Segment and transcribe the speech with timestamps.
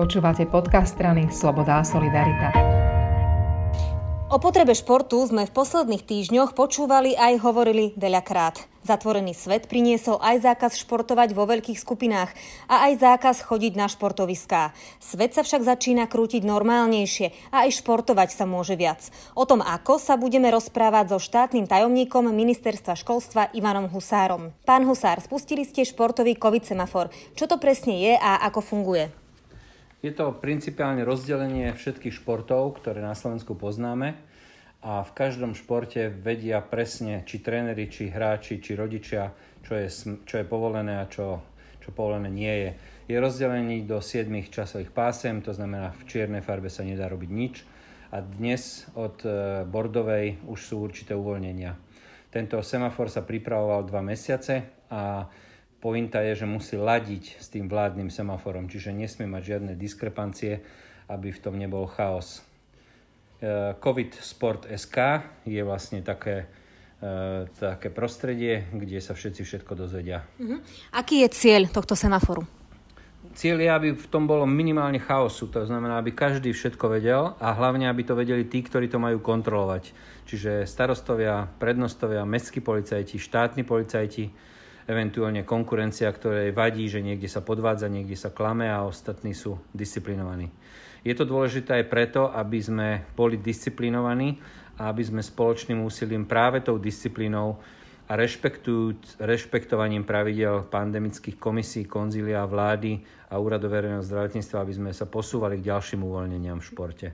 [0.00, 2.48] Počúvate podcast strany Sloboda a Solidarita.
[4.32, 8.64] O potrebe športu sme v posledných týždňoch počúvali aj hovorili veľakrát.
[8.80, 12.32] Zatvorený svet priniesol aj zákaz športovať vo veľkých skupinách
[12.72, 14.72] a aj zákaz chodiť na športoviská.
[15.04, 19.04] Svet sa však začína krútiť normálnejšie a aj športovať sa môže viac.
[19.36, 24.56] O tom, ako sa budeme rozprávať so štátnym tajomníkom ministerstva školstva Ivanom Husárom.
[24.64, 27.12] Pán Husár, spustili ste športový COVID semafor.
[27.36, 29.19] Čo to presne je a ako funguje?
[30.00, 34.16] Je to principiálne rozdelenie všetkých športov, ktoré na Slovensku poznáme
[34.80, 39.28] a v každom športe vedia presne, či tréneri, či hráči, či rodičia,
[39.60, 39.92] čo je,
[40.24, 41.44] čo je povolené a čo,
[41.84, 42.70] čo povolené nie je.
[43.12, 47.54] Je rozdelený do 7 časových pásem, to znamená v čiernej farbe sa nedá robiť nič
[48.08, 51.76] a dnes od e, bordovej už sú určité uvoľnenia.
[52.32, 55.28] Tento semafor sa pripravoval dva mesiace a
[55.80, 60.60] Pointa je, že musí ladiť s tým vládnym semaforom, čiže nesmie mať žiadne diskrepancie,
[61.08, 62.44] aby v tom nebol chaos.
[63.40, 66.52] E, COVID Sport SK je vlastne také,
[67.00, 70.20] e, také prostredie, kde sa všetci všetko dozvedia.
[70.36, 70.60] Uh-huh.
[70.92, 72.44] Aký je cieľ tohto semaforu?
[73.32, 77.56] Cieľ je, aby v tom bolo minimálne chaosu, to znamená, aby každý všetko vedel a
[77.56, 79.92] hlavne, aby to vedeli tí, ktorí to majú kontrolovať.
[80.28, 84.28] Čiže starostovia, prednostovia, mestskí policajti, štátni policajti,
[84.90, 90.50] eventuálne konkurencia, ktorej vadí, že niekde sa podvádza, niekde sa klame a ostatní sú disciplinovaní.
[91.06, 94.36] Je to dôležité aj preto, aby sme boli disciplinovaní
[94.76, 97.56] a aby sme spoločným úsilím práve tou disciplínou
[98.10, 98.18] a
[99.22, 102.98] rešpektovaním pravidel pandemických komisí, konzília vlády
[103.30, 107.06] a úradu verejného zdravotníctva, aby sme sa posúvali k ďalším uvoľneniam v športe.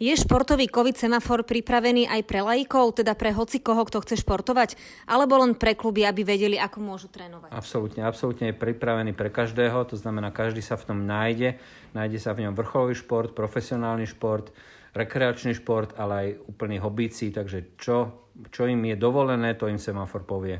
[0.00, 4.80] Je športový COVID semafor pripravený aj pre laikov, teda pre hoci koho, kto chce športovať,
[5.04, 7.52] alebo len pre kluby, aby vedeli, ako môžu trénovať?
[7.52, 11.60] Absolútne, absolútne je pripravený pre každého, to znamená, každý sa v tom nájde.
[11.92, 14.48] Nájde sa v ňom vrcholový šport, profesionálny šport,
[14.94, 20.26] rekreačný šport, ale aj úplný hobíci, takže čo, čo im je dovolené, to im semafor
[20.26, 20.58] povie.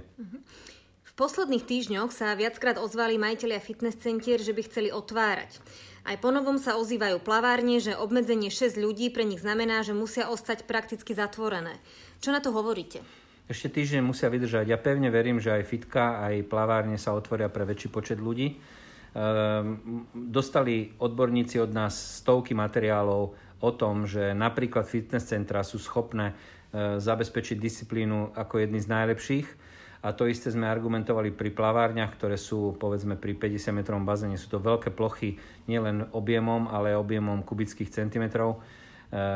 [1.02, 5.60] V posledných týždňoch sa viackrát ozvali majiteľia fitness centier, že by chceli otvárať.
[6.00, 10.64] Aj ponovom sa ozývajú plavárne, že obmedzenie 6 ľudí pre nich znamená, že musia ostať
[10.64, 11.76] prakticky zatvorené.
[12.24, 13.04] Čo na to hovoríte?
[13.50, 14.70] Ešte týždeň musia vydržať.
[14.70, 18.56] Ja pevne verím, že aj fitka, aj plavárne sa otvoria pre väčší počet ľudí.
[19.10, 26.32] Ehm, dostali odborníci od nás stovky materiálov o tom, že napríklad fitness centra sú schopné
[26.32, 26.34] e,
[26.98, 29.46] zabezpečiť disciplínu ako jedny z najlepších
[30.00, 34.40] a to isté sme argumentovali pri plavárniach, ktoré sú povedzme pri 50 metrovom bazéne.
[34.40, 35.36] Sú to veľké plochy
[35.68, 38.58] nielen objemom, ale objemom kubických centimetrov e,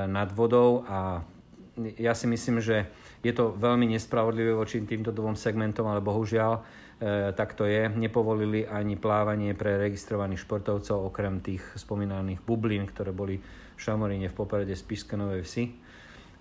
[0.09, 1.21] nad vodou a
[1.99, 2.87] ja si myslím, že
[3.21, 6.63] je to veľmi nespravodlivé voči týmto dvom segmentom, ale bohužiaľ
[7.35, 7.91] tak to je.
[7.91, 13.43] Nepovolili ani plávanie pre registrovaných športovcov, okrem tých spomínaných bublín, ktoré boli
[13.75, 15.65] v Šamoríne v Poprade Spišské Novej Vsi.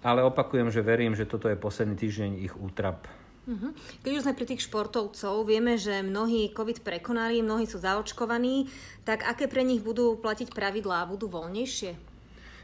[0.03, 3.07] Ale opakujem, že verím, že toto je posledný týždeň ich útrap
[3.43, 3.75] Uh-huh.
[4.07, 8.71] Keď už sme pri tých športovcov, vieme, že mnohí COVID prekonali, mnohí sú zaočkovaní,
[9.03, 11.03] tak aké pre nich budú platiť pravidlá?
[11.11, 11.91] Budú voľnejšie?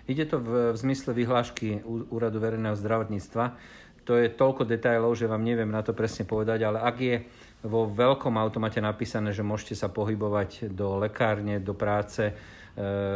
[0.07, 3.59] Ide to v, v zmysle vyhlášky Úradu verejného zdravotníctva.
[4.09, 7.15] To je toľko detajlov, že vám neviem na to presne povedať, ale ak je
[7.61, 12.33] vo veľkom automate napísané, že môžete sa pohybovať do lekárne, do práce e,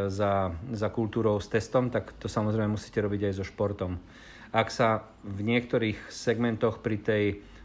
[0.06, 3.98] za, za kultúrou s testom, tak to samozrejme musíte robiť aj so športom.
[4.54, 7.24] Ak sa v niektorých segmentoch pri tej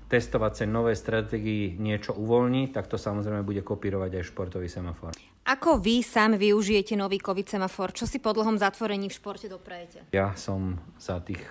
[0.08, 5.12] testovacej novej stratégii niečo uvoľní, tak to samozrejme bude kopírovať aj športový semafor.
[5.44, 7.92] Ako vy sám využijete nový COVID semafor?
[7.92, 10.08] Čo si po dlhom zatvorení v športe doprajete?
[10.16, 11.44] Ja som za tých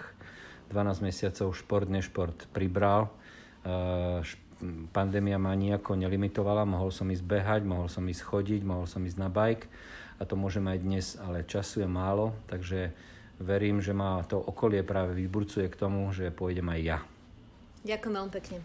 [0.70, 3.08] 12 mesiacov šport pribral.
[3.64, 4.24] E,
[4.90, 9.18] pandémia ma nejako nelimitovala, mohol som ísť behať, mohol som ísť chodiť, mohol som ísť
[9.22, 9.70] na bike
[10.18, 12.90] a to môžem aj dnes, ale času je málo, takže
[13.38, 17.00] verím, že ma to okolie práve vyburcuje k tomu, že pôjdem aj ja.
[17.86, 18.58] Ďakujem veľmi pekne.